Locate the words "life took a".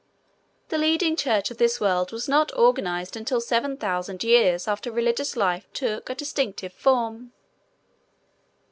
5.35-6.15